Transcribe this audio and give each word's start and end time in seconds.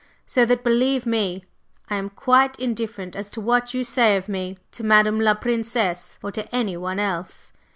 So 0.25 0.47
that, 0.47 0.63
believe 0.63 1.05
me, 1.05 1.45
I 1.87 1.95
am 1.97 2.09
quite 2.09 2.59
indifferent 2.59 3.15
as 3.15 3.29
to 3.29 3.39
what 3.39 3.75
you 3.75 3.83
say 3.83 4.17
of 4.17 4.27
me 4.27 4.57
to 4.71 4.83
Madame 4.83 5.19
la 5.19 5.35
Princesse 5.35 6.17
or 6.23 6.31
to 6.31 6.55
anyone 6.55 6.97
else. 6.97 7.53